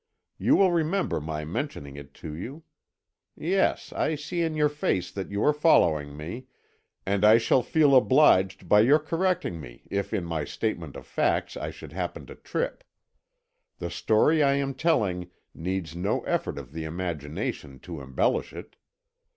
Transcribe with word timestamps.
You 0.39 0.55
will 0.55 0.71
remember 0.71 1.21
my 1.21 1.45
mentioning 1.45 1.95
it 1.95 2.15
to 2.15 2.33
you. 2.33 2.63
Yes, 3.37 3.93
I 3.93 4.15
see 4.15 4.41
in 4.41 4.55
your 4.55 4.67
face 4.67 5.11
that 5.11 5.29
you 5.29 5.43
are 5.43 5.53
following 5.53 6.17
me, 6.17 6.47
and 7.05 7.23
I 7.23 7.37
shall 7.37 7.61
feel 7.61 7.95
obliged 7.95 8.67
by 8.67 8.79
your 8.79 8.97
correcting 8.97 9.61
me 9.61 9.83
if 9.91 10.11
in 10.11 10.23
my 10.25 10.43
statement 10.43 10.95
of 10.95 11.05
facts 11.05 11.55
I 11.55 11.69
should 11.69 11.93
happen 11.93 12.25
to 12.25 12.33
trip. 12.35 12.83
The 13.77 13.91
story 13.91 14.41
I 14.41 14.53
am 14.53 14.73
telling 14.73 15.29
needs 15.53 15.95
no 15.95 16.21
effort 16.21 16.57
of 16.57 16.71
the 16.73 16.83
imagination 16.83 17.77
to 17.81 18.01
embellish 18.01 18.53
it. 18.53 18.77